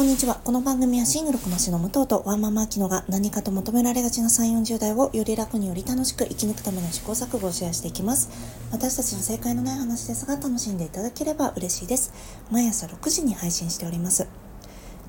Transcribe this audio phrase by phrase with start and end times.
[0.00, 0.36] こんにちは。
[0.36, 8.30] この番組はシングルこなしの武藤とワンママアキノが何かと求められがちな3、40代をより楽により楽しく生き抜くための試行錯誤をシェアしていきます。
[8.72, 12.14] 私たちの正解のない話ですが楽しんでいただければ嬉しいです。
[12.50, 14.26] 毎朝6時に配信しております。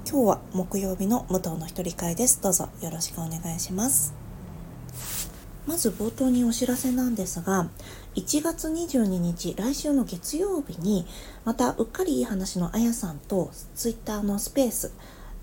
[0.06, 2.42] 今日は木曜日の武藤の一人会です。
[2.42, 4.14] どうぞよろしくお願いします。
[5.68, 7.70] まず冒頭にお知らせなんですが、
[8.16, 11.08] 1月22日、来週の月曜日に、
[11.46, 14.92] またうっかりいい話のあやさんとツイッターのスペース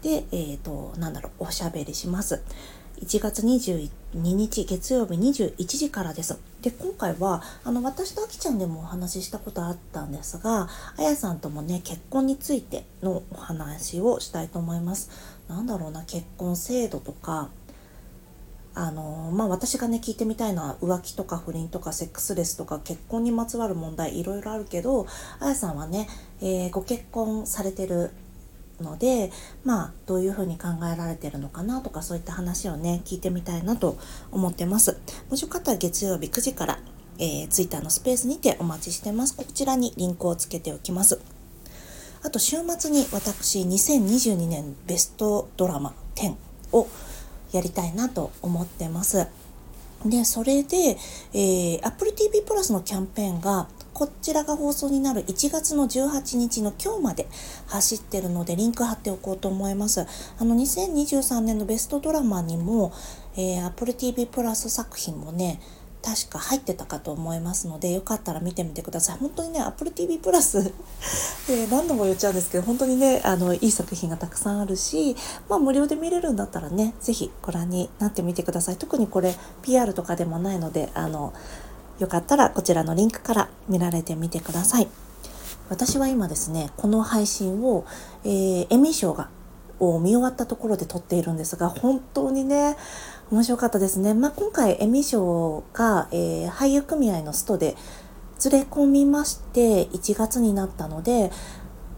[0.02, 2.42] で、えっ、と、なんだろう、おしゃべりします。
[3.00, 6.38] 1月22日月曜日21時からです。
[6.60, 15.08] で、今回は、あの、私とあきちゃんでもお話ししたことあったんですが、あやさんともね、結婚についてのお話をしたいと思います。
[15.48, 17.48] なんだろうな、結婚制度とか、
[18.80, 25.08] あのまあ私がね聞いてみたいのは浮気とか不倫とかセックスレスとか結婚にまつわる問題いろいろあるけど
[25.40, 26.08] あやさんはね、
[26.40, 28.12] えーご結婚されてる
[28.80, 29.32] ので
[29.64, 33.98] まあどういうふうに考えられてるのかなとかそういった話をね聞いてみたいなと
[34.30, 34.96] 思ってます。
[35.28, 36.78] もしよかったら月曜日9時から、
[37.18, 39.36] えー、ツイッターのスペースにてお待ちしてます。
[39.36, 41.20] こちらにリンクをつけておきます。
[42.22, 46.36] あと週末に私2022年ベストドラマ10
[46.70, 46.86] を
[47.52, 49.26] やりたいなと思ってます。
[50.04, 50.96] で、それで、
[51.32, 57.26] えー、Apple TV プラスのキャンペーンが、こちらが放送になる1月の18日の今日まで
[57.66, 60.06] 走ってるので、リンク貼っておこうと思います。
[60.38, 62.92] あの、2023年のベストドラマにも、
[63.36, 65.60] えー、Apple TV プラス作品もね、
[66.02, 69.18] 確か入ってたかと思いますので、よかったら見てみてください。
[69.18, 70.72] 本当にね、Apple TV プラス
[71.50, 75.16] えー何度も言っちゃうんですけど、本当にね、あの、いい作品がたくさんあるし、
[75.48, 78.76] まあ無料で見れるんだったらね、ぜひご覧になってみてください。
[78.76, 81.32] 特にこれ PR とかでもないので、あの、
[81.98, 84.88] よかったらこちらのリンクから見られてみてください。
[85.68, 87.84] 私は今ですね、この配信を、
[88.24, 89.28] えーエミー賞が
[89.80, 92.76] を見終わったところで撮っているんですが、本当にね、
[93.30, 94.14] 面白かったですね。
[94.14, 97.76] まあ、今回エミー賞が、えー俳優組合のストで
[98.38, 101.30] ずれ込みまして、1月になったので、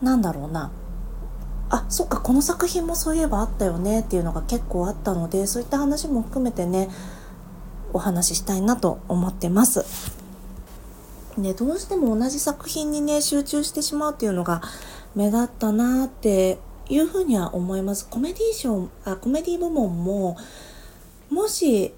[0.02, 0.72] なんだろうな。
[1.68, 6.88] あ、そっか、この作品もそういえばあったよねっていうのが結構あったので、そういった話も含めてね、
[7.92, 9.84] お話ししたいなと思ってます。
[11.36, 14.62] ね、どうしても同じ作品にね、集中してしまうっていうのが
[15.14, 16.58] 目立ったなって
[16.88, 18.08] いうふうには思います。
[18.08, 20.36] コメディ賞、あ、コメディ部門も、
[21.30, 21.94] もし、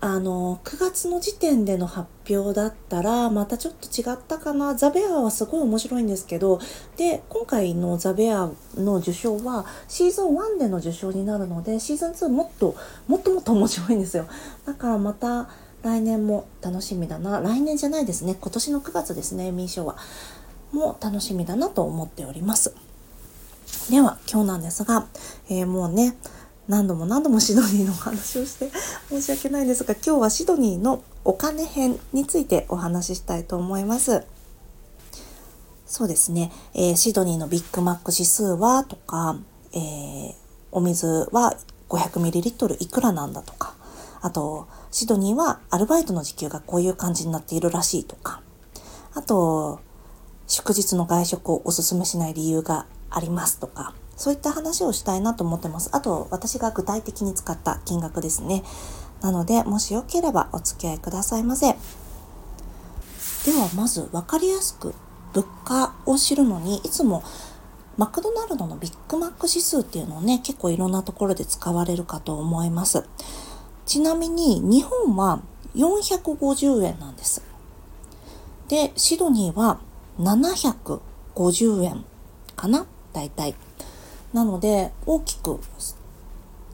[0.00, 4.74] あの、9月の時点での発表だったら、またちょっと違ったかな。
[4.74, 6.60] ザ・ベアはすごい面白いんですけど、
[6.96, 12.76] で、今回のザ・ベアの受賞はシーズン1での受賞になるので、シーズン2もっと、
[13.08, 14.26] もっともっと面白いんですよ。
[14.66, 15.48] だからまた
[15.82, 17.40] 来年も楽しみだな。
[17.40, 18.36] 来年じゃないですね。
[18.38, 19.96] 今年の9月ですね、エミー賞は。
[20.72, 22.74] も楽しみだなと思っております。
[23.90, 25.06] では、今日なんですが、
[25.48, 26.16] えーもうね、
[26.68, 28.70] 何度も何度もシドニーのお話をして
[29.08, 34.24] 申し訳ないんですが、今日はシドニーのお金編についてお話ししたいと思います。
[35.86, 39.36] そうですね、えーシドニーのビッグマック指数はとか、
[39.72, 40.34] えー
[40.72, 41.56] お水は
[41.88, 43.74] 500ml いくらなんだとか、
[44.20, 48.42] あと、シドニーはアルバイトの時給がこういう感じになっているらしいとか、
[49.14, 49.80] あと、
[50.46, 55.90] 祝日の外食をおすすめしない理由がありますとか、そういった話をしたいなと思ってます。
[55.92, 58.64] あと、私が具体的に使った金額ですね。
[59.20, 61.66] なので、もしよければお付き合いくださいませ。
[61.68, 61.76] で
[63.52, 64.94] は、まず分かりやすく
[65.32, 67.22] 物価を知るのに、いつも
[67.96, 73.04] マクドナルドのビッグマック指数っていうのをね、結構いろんなところで使われるかと思います。
[73.86, 75.40] ちなみに、日本は
[75.74, 77.42] 450円なんです。
[78.68, 79.78] で、シドニーは
[80.18, 82.04] 750円
[82.54, 83.54] かな大体。
[84.36, 85.58] なので、大きく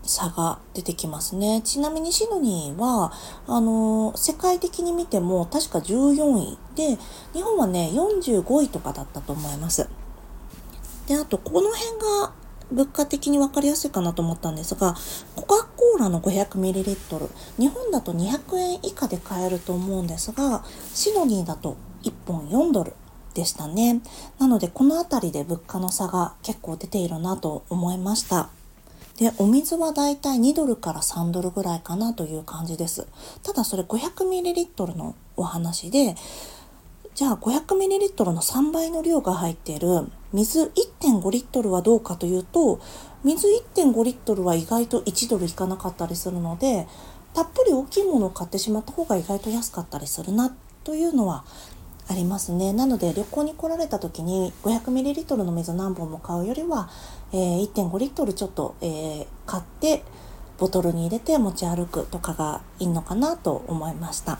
[0.02, 1.60] 差が出てきますね。
[1.62, 3.12] ちなみにシドニーは、
[3.46, 6.98] あの世界的に見ても確か14位で、
[7.32, 9.88] 日本はね、45位とかだったと思います。
[11.06, 12.32] で、あと、この辺が
[12.72, 14.96] 物価的に分かりやすいかなと思ったんですが、
[15.36, 17.30] コカ・コーラの 500ml、
[17.60, 22.94] 日本だと200円以下で買えると思うんですが、シドニーだと1本4ドル
[23.32, 24.00] でしたね。
[24.38, 28.50] なので、この辺りで物価の差が結構出ているなと思いました。
[29.18, 33.06] で、お水はだいたい2ドルから3ドルぐらいかなという感じです。
[33.42, 36.16] ただそれ 500ml のお話で、
[37.14, 42.80] じゃあ 500ml の3倍の量が入っている水1.5リットルはどうかというと、
[43.22, 46.88] 水1.5リットルは意外と1ドルいかなかったりするので、
[47.34, 50.54] たっぷり大きいものを買ってしまった方が意外と安かったりするな
[50.84, 51.44] というのは
[52.12, 52.74] ありますね。
[52.74, 56.90] なので旅行に来られた時に 500ml の水何本も買うよりは、
[57.32, 60.04] えー、1.5リットルちょっと、えー、買って
[60.58, 64.38] ボトルに入れて持ち歩くとかがいいのかなと思いました。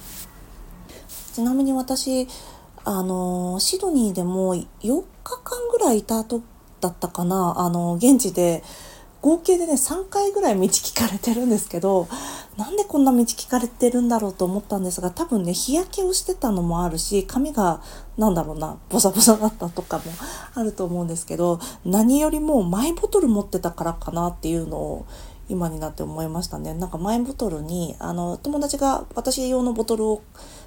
[1.32, 2.28] ちなみに私
[2.84, 4.66] あのシドニーでも4
[5.24, 6.42] 日間ぐらいいた後
[6.80, 7.54] だったかな。
[7.56, 8.62] あの現地で
[9.22, 12.08] 合計でね3回ぐらい道聞かれてるんですけど
[12.56, 17.82] なんでこんな道聞かれてるんだろうと思ったんですが多分ね日焼けをしてたのもあるし髪が
[18.18, 20.04] なんだろうなボサボサだったとかも
[20.54, 25.06] あると思うんですけど何よりもマイボトル持ってたからかなっていうのを
[25.48, 26.72] 今になって思いましたね。
[26.72, 30.22] なんかマイボトルにあの友達が私用のボトルを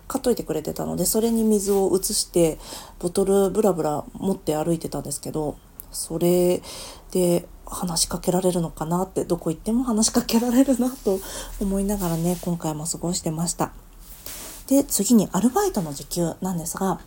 [0.07, 2.59] 買っといてくれてたのでそれに水を移して
[2.99, 5.57] ボトルブラブラ持って歩いてたんですけど
[5.91, 6.61] それ
[7.11, 11.19] で話しかけられるのかなってどこ行っても話しかけられるなと
[11.59, 13.71] 思いながらね今回も過ごしてました。
[14.67, 16.99] で次にアルバイトの時給なんですが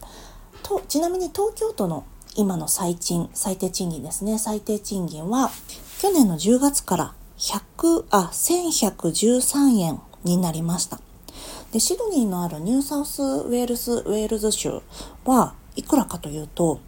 [0.62, 2.04] とちなみに東京都の
[2.36, 4.38] 今の最賃最低賃金ですね。
[4.38, 5.50] 最低賃金は
[6.00, 11.00] 去年の10月から100あ1113円になりました。
[11.72, 14.80] でシドニーのあるニューサウスウェールズウェールズ州
[15.24, 16.80] はいくらかというと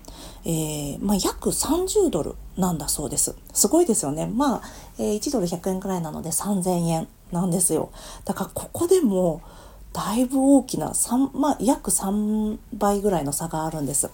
[0.45, 3.35] えー、まあ、約30ドルなんだそうです。
[3.53, 4.27] すごいですよね。
[4.27, 4.63] まあ、
[4.99, 7.91] えー、1ドル100円くらいなので3000円なんですよ。
[8.25, 9.43] だからここでも
[9.93, 14.11] だいぶ大きな3、まあ、約3倍ぐらいの差があるんです。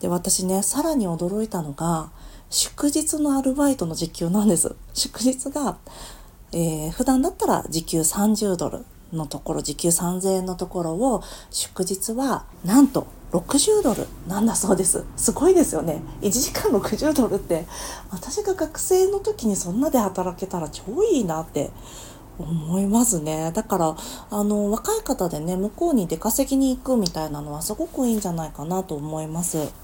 [0.00, 2.10] で、私ね、さらに驚いたのが、
[2.50, 4.74] 祝日のアルバイトの時給なんです。
[4.94, 5.78] 祝日が、
[6.52, 15.04] えー、普段だったら時給30ドルのところ、時給3000円のところを、祝日はなんと60ドルなんだそうです。
[15.16, 16.02] すごいですよね。
[16.20, 17.64] 1時間60ドルって。
[18.10, 21.70] 私が学生の時にそんなで働けたら超いいなって
[22.38, 23.50] 思いますね。
[23.54, 23.96] だから
[24.30, 29.81] あの若い方でね向こうに出稼ぎに行くみたいなのはすごくいいんじゃないかなと思います。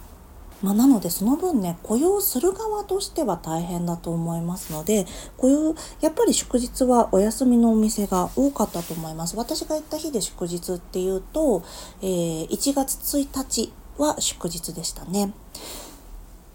[0.62, 5.06] まあ、なのでその分ね雇用する側としては大変だと思いますので
[5.37, 9.37] 雇用やっぱり祝日はお休みのお店が多かったと思います。
[9.37, 11.62] 私が行った日で祝日っていうと、
[12.02, 15.32] えー、1月1日は祝日でしたね。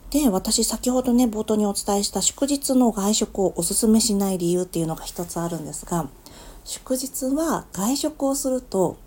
[0.09, 6.07] で私先ほどね冒頭にお伝えした祝日の外食をおすすめしない理由っていうのが一つあるんですが
[6.65, 8.97] 祝日は外食をすると、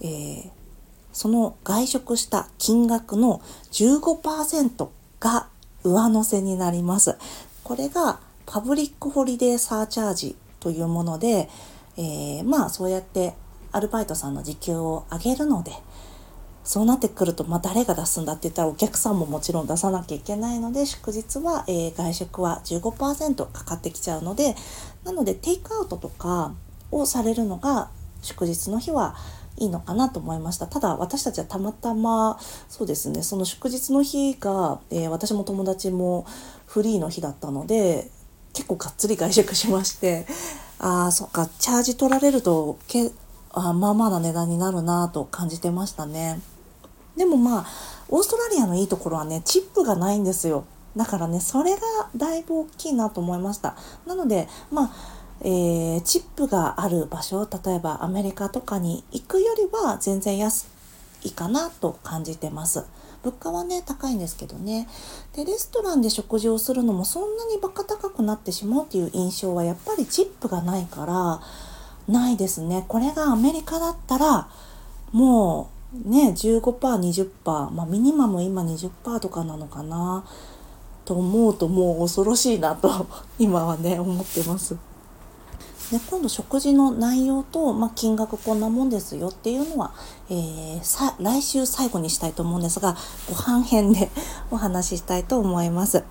[0.00, 0.63] えー
[1.14, 3.40] その外食した金額の
[3.72, 4.88] 15%
[5.20, 5.46] が
[5.84, 7.16] 上乗せになります。
[7.62, 11.48] これがパブリックホリデーサーチャージというもので、
[11.96, 13.34] えー、まあそうやって
[13.72, 15.72] アルバイトさんの時給を上げるので、
[16.64, 24.56] そうなってくると、まあ、誰が出すんだって言ったらお客さんももちろん出さなきゃいけないので祝日は、えー、外食は15%かかってきちゃうので
[25.04, 26.54] なのでテイクアウトとか
[26.90, 27.90] をされるのが
[28.22, 29.14] 祝日の日は
[29.56, 30.66] いいのかなと思いました。
[30.66, 36.26] ただ私たちはたまたまそうですねその祝日の日が、えー、私も友達も
[36.66, 38.10] フリーの日だったので
[38.52, 40.26] 結構がっつり外食しまして
[40.78, 43.10] ああそっかチャージ取られるとけ
[43.52, 46.40] あまあまあな値段になるなと感じてましたね。
[47.16, 47.66] でもまあ
[48.08, 50.64] オーストラリアのいいところはねチップがないんですよ。
[50.96, 51.80] だからねそれが
[52.16, 53.76] だいぶ大きいなと思いました。
[54.06, 60.66] なのでまあえー、チップがある場所例えばアメリカとかに行くよりは全然安
[61.22, 62.84] いかなと感じてます。
[63.22, 64.86] 物価はね高いんですけどね
[65.34, 71.40] でレストランで食事をするのもそんなにバカ高くなってしまうっていう印象はやっぱりチップがないから
[72.06, 74.48] ないですねこれがアメリカだったら
[75.12, 75.70] も
[76.04, 80.24] うね 15%20% まあミニマム今20%とかなのかな
[81.06, 83.06] と思うともう恐ろしいなと
[83.38, 84.76] 今はね思ってます。
[85.90, 89.92] で今度食事の内容と、まあ、金額こんなもんですよっていうのは、
[90.30, 92.96] えー、さ来週最後にしたいと思うんですが
[93.28, 94.10] ご飯編で
[94.50, 96.04] お話ししたいと思います。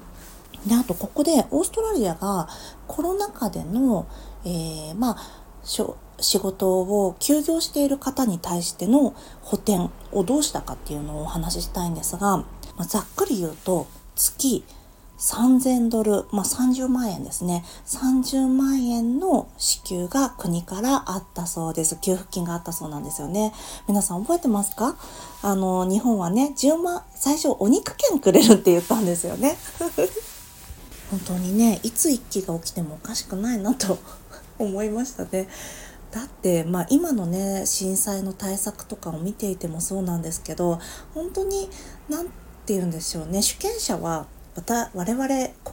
[0.68, 2.48] であとここでオーストラリアが
[2.88, 4.06] コロナ禍での、
[4.46, 5.18] えー、まあ
[5.65, 12.46] 仕事を休業している方に対しての補填をどうしたかっていうのをお話ししたいんですが、ま
[12.80, 14.63] あ、ざっくり言うと月
[15.24, 17.63] 3000ドル、まあ、30万円ですね。
[17.88, 21.98] 30万円の支給が国からあったそうです。
[22.01, 23.53] 給付金があったそうなんですよね。
[23.88, 24.98] 皆さん覚えてますか？
[25.42, 29.56] あの、日本はね、10万、最初お肉券くれるって言ったんですよね。
[31.10, 33.98] 本当にね、いつ一気が起きてもおかしくないなと
[34.60, 35.48] 思いましたね。
[36.12, 40.80] だって、まあ、今のね震災の対策とかを見ていてもそうなんですけど
[41.15, 41.70] 本当に
[42.08, 42.32] 何て
[42.75, 45.27] 言うんでしょうね主権者はまた我々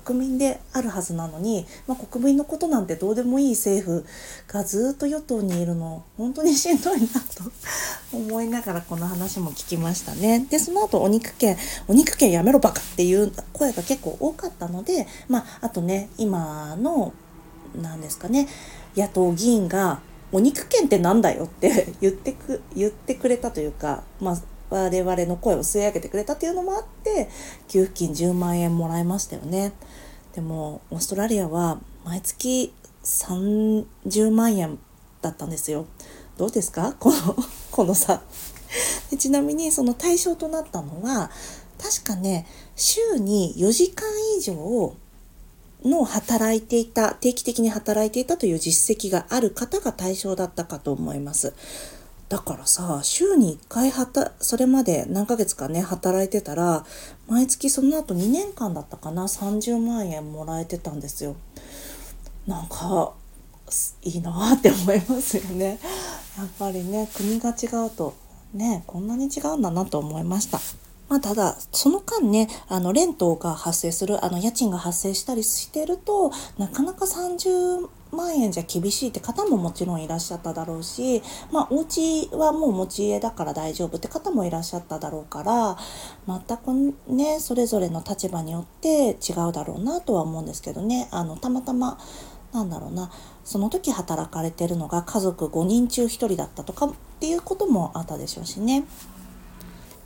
[0.04, 4.06] 国民であるはずなのに、まあ、国民のことなんてどうでもいい政府
[4.48, 7.44] がずっと与党にいるの本当にしんどいなと
[8.16, 10.46] 思いながらこの話も聞きましたね。
[10.50, 11.56] でその後お肉券
[11.88, 17.12] お肉券やめろバカっていう声が結構多かったので、まあ、あとね今の
[17.80, 18.48] 何ですかね
[18.96, 20.00] 野党議員が
[20.32, 27.28] お肉券ってなんだよって 言ってく言ってくれたというか、まあ、我々の声を吸い上げてくれたっていうのもあって
[27.68, 29.72] 給付金10万円もらいましたよね。
[30.34, 32.72] でもオーストラリアは毎月
[33.04, 34.78] 30万円
[35.22, 35.86] だったんですよ。
[36.36, 36.94] どうですか？
[37.00, 37.36] この
[37.70, 38.22] この差。
[39.10, 41.30] でちなみにその対象となったのは
[41.82, 42.46] 確かね
[42.76, 44.06] 週に4時間
[44.38, 44.94] 以上
[45.84, 51.52] の働いていた定期的に働いていたという実績がある方が対象だったかと思います。
[52.30, 56.86] だからさ週に1回はたそれまで何ヶ月かね働いてたら
[57.28, 61.34] 毎月その後2年間だったかな30万円もらえてたんですよ。
[62.46, 63.14] なんか
[64.02, 65.80] いいなって思いますよね。
[66.38, 68.14] やっぱりね国が違うと
[68.54, 70.60] ねこんなに違うんだなと思いました。
[71.08, 85.76] まあ、ただ、その間ね、あの、レントが発生する、あの、家賃が発生したりしてると、なかなか30万円じゃ厳しいって方ももちろんいらっしゃっただろうし、まあ、お家はもう持ち家だから大丈夫って方もいらっしゃっただろうから、
[86.26, 91.98] 全くね、それぞれの立場によって違うだろうなとは思うんですけどね、あの、たまたま、
[92.52, 93.10] なんだろうな、
[93.44, 98.84] その時働かれてるのが家族5人中1人だったとかっていうこともあったでしょうしね。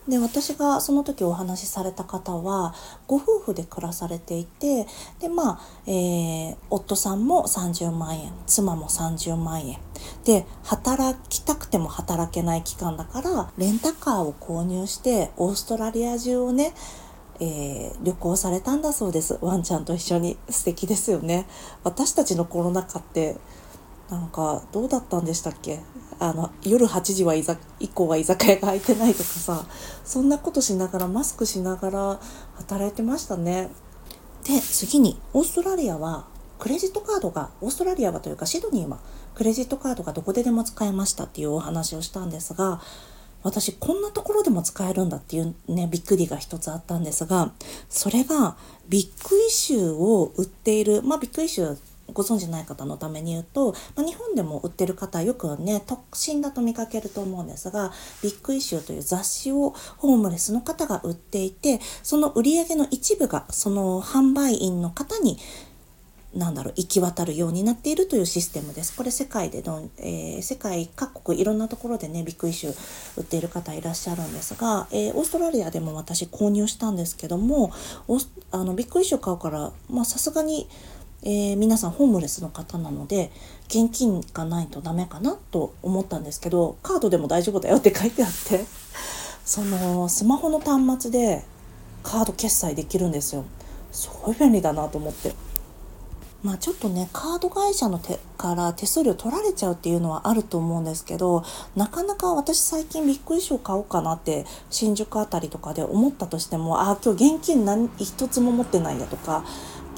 [0.08, 2.75] で私がその時お話しされた方は
[3.06, 4.87] ご夫婦で暮らされていて
[5.20, 9.78] でまあ、えー、夫さんも30万円妻も30万円。
[10.25, 16.75] で働きたくても働けない期間だからレンタカーを購入してオーストラリア中をね
[17.40, 19.38] えー、旅行されたんだそうです。
[19.40, 20.37] ワンちゃんと一緒に。
[20.49, 21.46] 素敵ですよね。
[21.82, 23.37] 私たちのコロナ禍って
[24.11, 25.80] なんかどうだったんでしたっけ？
[26.20, 27.44] あの夜8時は以
[27.88, 29.66] 降は居酒屋が開いてないとかさ
[30.04, 32.20] そんなことしながらマスクしながら
[32.54, 33.70] 働いてましたね。
[34.44, 36.26] で次にオーストラリアは
[36.58, 38.99] クレジットカードがオーストラリアはというかシドニーは
[39.34, 42.80] クレジットカードがどこででも使えましたっていうお話をしたんですが
[43.42, 47.52] 私こんなところでも使えるんだっていうねびっくりが一つあったんですが
[47.88, 48.56] それが
[48.88, 51.78] ビッグイシューを売っているまあビッグイシュー
[52.12, 57.92] ご存じない方のために言うと、まあ、日本でも売ってる方よくね特進だと見かけると思うんですが
[58.23, 65.38] ビッグイシューという雑誌をホームレスの方が売っていてその売り上げの一部がその販売員の方に
[66.34, 68.96] なんだろう行き渡るようになっているというシステムです。
[68.96, 72.75] これ世界での、えー、世界各国いろんなところでねビッグイシュー
[73.20, 77.73] 売っている方いらっしゃるんですが、えー、オーストラリアでも私購入したんですけども
[78.50, 79.73] あのビッグイシュー買うから
[80.04, 80.68] さすがに
[81.26, 83.31] えー、皆さんホームレスの方なので
[83.69, 88.64] 現金がないとダメかなと思ったんですけどカードでも大丈夫だよって書いてあって
[89.45, 91.45] そのスマホの端末で
[92.02, 93.45] カード決済できるんですよ。
[93.90, 95.35] すごい便利だなと思って。
[96.43, 101.43] まあちょっとねカード会社の手から手数料取られちゃうっていうのはあると思うんですけど
[101.75, 109.43] なかなか私最近ビッグイシュー買おうかなって新宿あたりとかで思ったとしてもああ今日現金何一つも持ってないやとか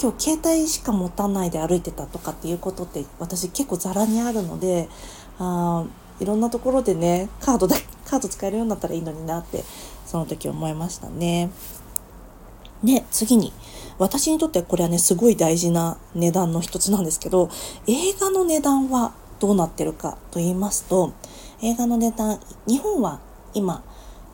[0.00, 4.88] 今日携帯しか持たないで歩いてたとかっていうことって私結構ザラにあるので
[5.38, 5.84] あ
[6.20, 9.64] いろんなところでねカードだ カード使えるようになったらいいのになって
[10.06, 11.50] その時思いましたね。
[12.84, 13.52] で次に
[13.98, 17.48] 私にとってこれはねすごい大事な値段の一つなんですけど
[17.86, 21.12] 映画の値段はどうなってるかと言いますと
[21.62, 23.18] 映画の値段日本は
[23.54, 23.82] 今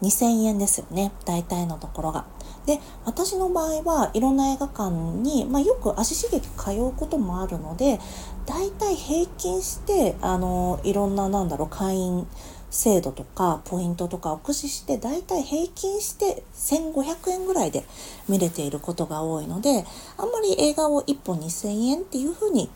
[0.02, 2.24] 2000円ですよね大体のところが。
[2.66, 7.98] で私の場合はいろんな映画館に、まあ、よく足しげく通うこともあるので
[8.46, 12.26] 大体平均してあのいろんななんだろう会員
[12.70, 17.84] 制度とかポイントとかを駆使して大体平均して1500円ぐらいで
[18.28, 19.84] 見れていることが多いので
[20.16, 22.70] あんまり映画を1本2000円っていうふうに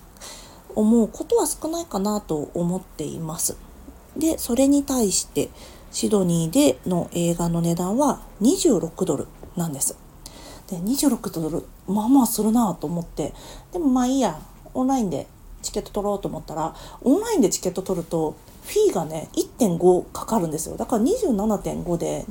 [0.74, 3.56] 思うことは少ないかなと思っています。
[4.16, 5.50] でそれに対して
[5.90, 9.96] シドニーでの映画の値段は26ドルなんです。
[10.68, 11.64] で26ドル。
[11.86, 13.32] まあまあするなと思って。
[13.72, 14.40] でもまあいいや。
[14.74, 15.26] オンラインで
[15.62, 20.76] チケット取ろうと思ったらオンラインでチケット取るとフィーがね1.5かかるんですよ。
[20.76, 22.26] だから27.5で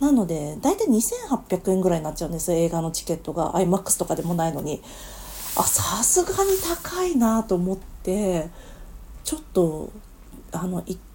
[0.00, 2.52] なので大体2800円ぐらいになっちゃうんです。
[2.52, 3.52] 映画のチケットが。
[3.54, 4.82] iMAX とかでもないのに。
[5.56, 8.48] あさすがに高いなと思って
[9.22, 9.92] ちょっと
[10.50, 11.13] あの行って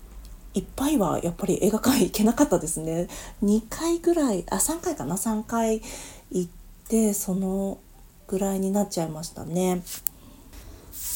[0.59, 3.07] いっぱいはやっぱり映画館行けなかったですね
[3.43, 5.81] 2回ぐらいあ3回かな？3回
[6.31, 6.51] 行っ
[6.89, 7.77] でその
[8.27, 9.83] ぐらいになっちゃいましたね。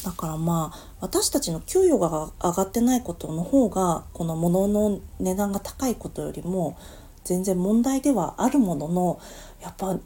[0.06, 6.78] だからまあ私たちの給与が上がってないことの方がこの物の値段が高いことよりも
[7.24, 9.20] 全然問題ではあるものの
[9.62, 9.98] やっぱ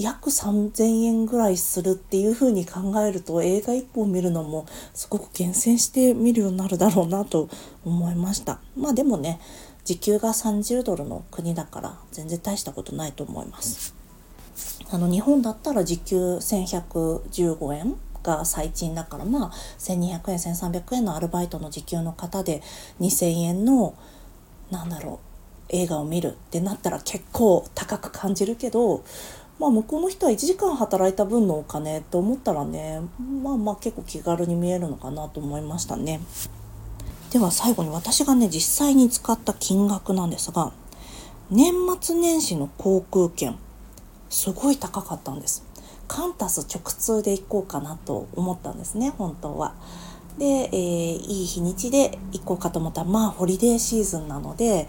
[0.00, 7.50] 約3,000円ぐらいするっていうふうに考えると映画1本見るのもすごく厳選して見るようになるだろうなと
[7.84, 8.60] 思いました。
[8.76, 9.38] まあでもね
[9.84, 13.94] 時給が30ドルの国だから全然大したことないと思います。
[14.90, 22.62] あの日本だったら時給1115円が最賃だからまあ1200円1300円のアルバイトの時給の方で
[23.00, 23.94] 2,000円の
[24.70, 25.30] なんだろう
[25.72, 29.04] 映画を見るってなったら結構高く感じるけど
[29.60, 33.02] まあ向こうの人は1時間働いた分のお金と思ったらね
[33.42, 36.20] まあまあ結構気軽に見えるのかなと思いましたね。
[37.30, 40.72] では最後に私がね実際に使った金額なんですが
[41.50, 43.56] 年末年始の航空券
[44.30, 45.64] すごい高かったんです
[46.08, 49.74] カンタス直通で行こうかなと思ったんですね本当は。
[50.38, 54.88] で、えー、いい日にちで行こうかと思ったらまあホリデーシーズンなので、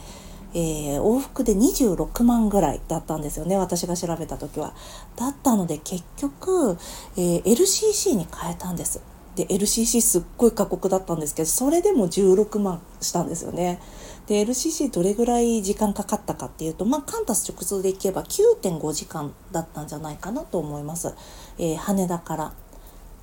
[0.54, 4.74] えー、往復で26万ぐらいだったんですよね私が調べた時は。
[5.16, 6.78] だったので結局、
[7.16, 9.02] えー、LCC に変えたんです。
[9.36, 13.80] で LCC すっごい過酷だったんですけどそれでも16万したんですよね。
[14.28, 21.14] で LCC どれぐらい時間かかったかっていうと、まあ、カンタス直通で行けば9.5時間だったんじゃないかなと思います、
[21.58, 22.54] えー、羽田から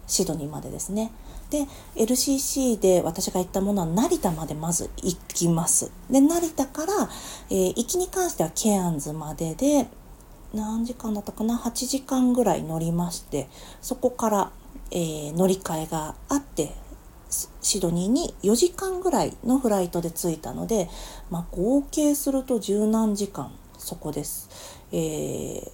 [0.08, 1.12] シドニーまでですね。
[1.50, 5.92] で LCC で私が行ったものは成田までまず行きます。
[6.10, 6.92] で成田から、
[7.50, 9.86] えー、行きに関してはケアンズまでで
[10.52, 13.48] 何時間だったかな？8時間ぐらい乗りまして
[13.80, 14.50] そこから、
[14.90, 16.72] えー、乗り換えがあって
[17.60, 20.88] シドニーに4時間ぐらいのフライトで着いたので、
[21.30, 24.48] まあ、合計すると十何時間そこです、
[24.90, 25.70] えー、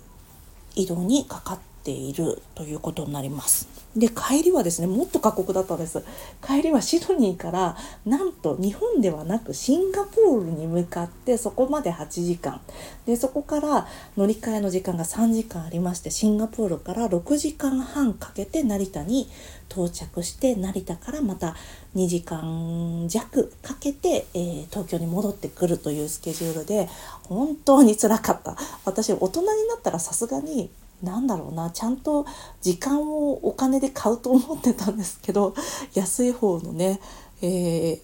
[0.74, 3.68] 移動にかかってているということになります。
[3.96, 6.02] で帰りはですねもっと過酷だったんです。
[6.44, 12.60] 帰りはシドニーからなんと日本ではなくシンガポールに向かってそこまで8時間。
[13.06, 13.86] でそこから
[14.16, 19.28] 乗り換えの時間が3時間ありましてシンガポールから6時間半かけて成田に
[19.70, 21.54] 到着して成田からまた
[21.94, 26.88] 2時間弱かけて、えー、東京に戻ってくるというスケジュールで
[27.24, 28.56] 本当につらかった。
[28.84, 30.70] 私大人になったらさすがに
[31.04, 32.26] なんだろうなちゃんと
[32.60, 35.54] 時間をお金で買うと思ってたんですけど
[35.94, 37.00] 安い方のね、
[37.42, 38.00] え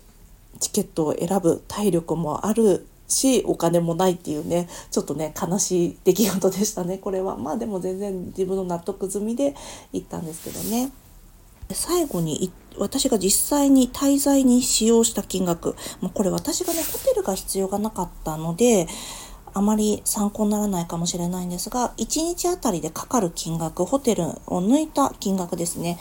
[0.54, 7.36] ー、チケットを選ぶ体力もあるしお金もないっていうねちょっとね悲しい出来事でしたねこれは。
[7.36, 9.54] まあでも全然自分の納得済みで
[9.92, 10.92] 行ったんですけどね。
[11.72, 18.88] 最後に私が実際に滞在に使用した金額、まあ、これ私がねホテルが必要がなかったので
[19.54, 25.98] あまり参考にならないかもしれないんですが1日あたりでかかる金額ホテルを抜いた金額ですね。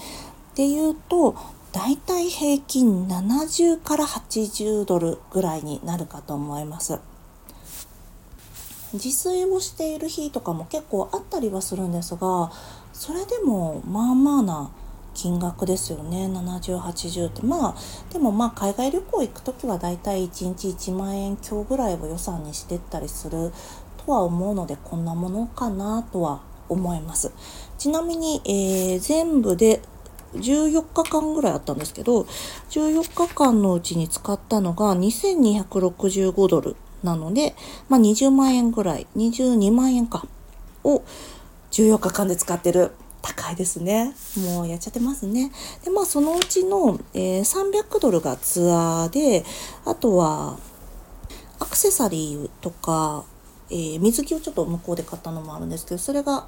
[0.52, 1.36] っていうと
[1.72, 7.00] だいたい平均70から80ドルぐらいになるかと思います。
[8.94, 12.52] 自炊をしている日とかも結構あったりはするんですが
[12.92, 14.72] それでもまあまあな
[15.22, 16.28] 金額ですよね。
[16.28, 17.42] 7080って。
[17.42, 17.76] まあ
[18.14, 23.52] でもまあ海外旅行行く時はだいたい1日1万円強ぐらいを予算にしてったりする。
[24.06, 27.34] とは思うのでこんなものかなとは思います。
[27.78, 29.82] ちなみに、えー、全部で
[30.36, 32.22] 14日間ぐらいあったんですけど
[32.70, 37.56] 14日間のうちに使ったのが2265ドルなので、
[37.90, 40.26] まあ、20万円ぐらい22万円か
[40.84, 41.04] を
[41.72, 42.92] 14日間で使ってる。
[43.22, 44.14] 高いですね。
[44.38, 45.52] もうやっちゃってますね。
[45.84, 49.44] で、まあそのうちの、えー、300ドルがツアーで、
[49.86, 50.58] あとは
[51.60, 53.26] アクセサリーとか、
[53.70, 56.48] えー、水着をちょっと向こうで買ったのもあるんですけど、それが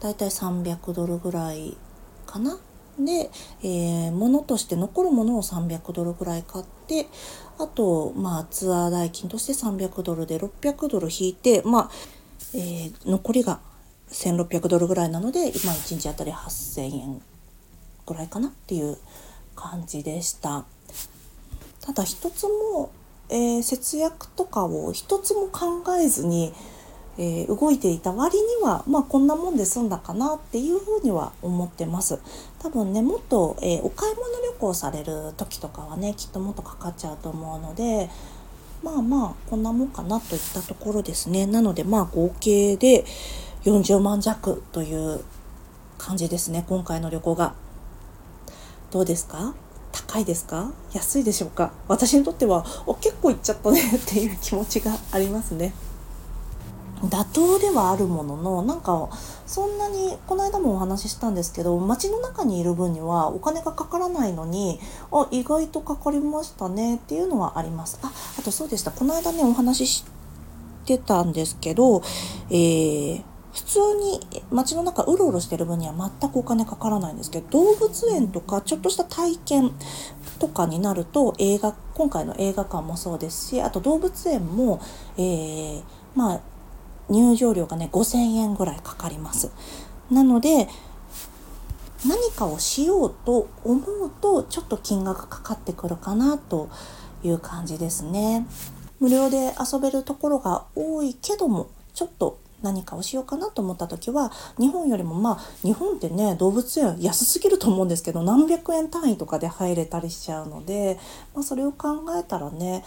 [0.00, 1.76] だいたい300ドルぐらい
[2.26, 2.58] かな。
[2.98, 3.30] で、
[3.62, 7.06] えー、物として残るものを300ドルぐらい買って
[7.58, 11.90] あと、まあ、ツアー代金として300ドルで600ドル引いて、まあ
[12.54, 13.60] えー、残りが
[14.10, 17.22] 1600ドルぐらいなので今1日あたり8000円
[18.06, 18.96] ぐらいかなっていう
[19.54, 20.64] 感じでした。
[21.80, 22.90] ただ一つも、
[23.28, 26.52] えー、節約とかを一つも考えずに、
[27.16, 32.18] えー、動いていた割にはまあこんなもんで済んだかなっていうふうには思ってます。
[32.58, 38.10] 多分ねもっと、えー、お買い物旅行される時とかはねきっともっとかかっちゃうと思うので
[38.82, 41.46] まあまあこんなもんかなといったところですね。
[41.46, 43.04] なのでまあ合計で
[43.68, 45.20] 40万弱という
[45.98, 47.54] 感じですね今回の旅行が。
[48.90, 49.54] どうですか？
[49.92, 50.72] 高いですか？
[50.94, 51.72] 安いでしょうか？
[51.88, 55.74] 私にとってはお結構いっちゃったね っていう気持ちがありますね。
[57.02, 59.08] 妥当ではあるもののなんか
[59.46, 64.80] そんなにこの間もお話ししたんですけど街の中にいる分にはお金がかからないのに
[65.12, 68.00] あ意外とかかりましたねっていうのはあります。
[68.02, 68.90] ああとそうでした。
[68.90, 70.04] この間ねお話しし
[70.86, 72.02] てたんですけど、
[72.50, 79.72] えー、普通に街の中うろうろしてる分には全くお金かからないんですけど動物園とかちょっとした体験
[80.38, 84.80] とかになると映画今回の映画館もそうですしあと動物園も、
[85.16, 85.82] えー、
[86.14, 86.40] まあ
[87.08, 89.50] 入場料がね5000円ぐらいかかります。
[90.10, 90.68] なので
[92.06, 96.68] 何かをしようと思うとちょっと金額かかってくるかなと
[97.24, 98.46] いう感じですね。
[99.00, 110.98] 無料で遊べるところが多いけどもちょっと何かをしようかなと思った時は日本よりもまあ日本ってね動物園安すぎると思うんですけど何百円単位とかで入れたりしちゃうので、
[111.34, 112.84] まあ、それを考えたらね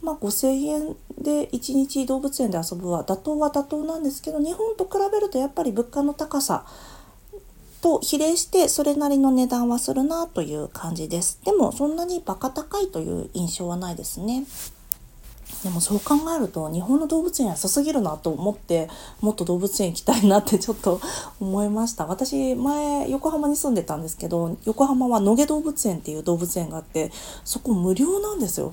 [0.00, 6.64] まあ、5,000円で1日動物園で遊ぶは妥当は妥当なんですけど日本と比べるとやっぱり物価の高さ
[7.80, 11.40] と比例してそれなりの値段はするなという感じです。
[11.44, 14.44] でもそんなにバカ高いという印象はないですね。
[15.62, 18.88] でもそう考えると日本の動物園安すぎるなと思って
[19.20, 21.00] もっと動物園行きたいなってちょっと
[21.40, 22.06] 思いました。
[22.06, 27.10] 私前横浜に住んでたんですけど横浜は野毛動物園っていう動物園があって
[27.44, 28.72] そこ無料なんですよ。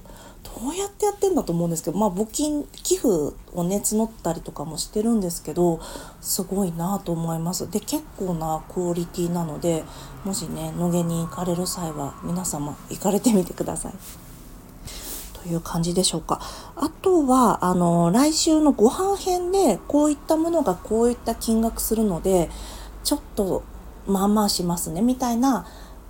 [0.61, 5.79] どうやってやってんだと思うんですけどまあ募金寄付をね募ったりとかもしてるんですけど
[6.21, 7.69] すごいなと思います。
[7.71, 9.83] で結構なクオリティなので
[10.23, 13.93] もしね野毛に行かれる際は皆様行かれてみてください。
[15.45, 16.41] という感じでしょうか。
[16.75, 22.49] あとはあの来週のご飯編でこういったものがこういった金額するので
[23.03, 23.61] ちょっと
[24.07, 25.03] まあまあしますね。
[25.03, 25.67] みたいな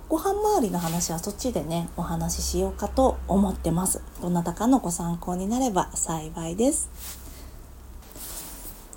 [0.07, 4.01] ご飯周りの話はそっちでねお話ししようかと思ってます。
[4.21, 6.89] どなたかのご参考になれば幸いです。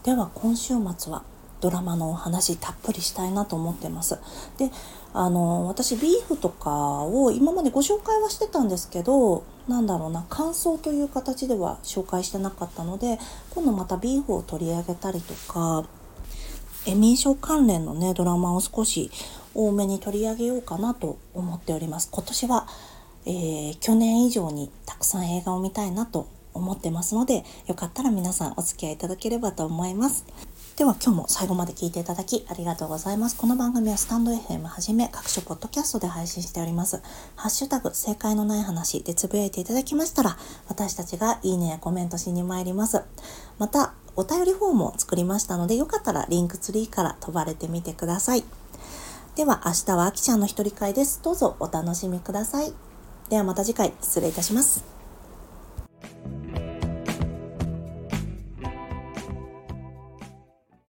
[0.05, 1.25] では今週末は
[1.61, 4.21] ドラマのお話たっぷりしたいなと思ってます。
[4.57, 4.71] で
[5.15, 13.19] あの私ビーフとかを今までご紹介はしてたんですけどなんだろうな感想という形では紹介してなかったので
[13.51, 15.87] 今度またビーフを取り上げたりとか
[16.87, 19.11] エミー賞関連のねドラマを少し
[19.55, 22.09] 多めに取り上げようかなと思っております。
[22.13, 22.67] 今年は、
[23.27, 30.25] えー、去年以上にたくさん映画を見たいなと思ってますのでよかったら皆さんお付き合いいただければと思います。
[30.79, 33.37] では今日も最後まで聞いていただきありがとうございます。
[33.37, 37.03] この番組はスタンド FM はじめ各種ポッドキャストで配信しております。
[37.35, 40.37] ハッシュタグ正解のない話でつぶやいていただきましたら
[40.69, 43.03] 私たちがいいねやコメントしに参ります。
[43.59, 48.45] またお便りフォームを作りましたのでよかったらリンクツリーから飛ばれてみてください。
[49.35, 51.21] では明日はあきちゃんの一人会です。
[51.25, 52.73] どうぞお楽しみください。
[53.31, 54.85] ではまた次回失礼いたします。